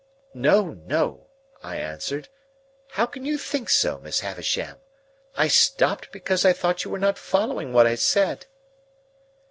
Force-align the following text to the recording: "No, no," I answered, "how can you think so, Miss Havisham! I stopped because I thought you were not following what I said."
"No, 0.33 0.71
no," 0.87 1.27
I 1.61 1.75
answered, 1.75 2.27
"how 2.93 3.05
can 3.05 3.23
you 3.23 3.37
think 3.37 3.69
so, 3.69 3.99
Miss 3.99 4.21
Havisham! 4.21 4.77
I 5.37 5.47
stopped 5.47 6.11
because 6.11 6.43
I 6.43 6.53
thought 6.53 6.83
you 6.83 6.89
were 6.89 6.97
not 6.97 7.19
following 7.19 7.71
what 7.71 7.85
I 7.85 7.93
said." 7.93 8.47